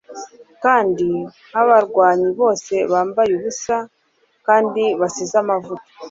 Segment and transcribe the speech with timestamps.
[0.63, 1.07] kandi
[1.49, 3.75] nkabanywanyi bose bambaye ubusa
[4.45, 5.87] kandi basize amavuta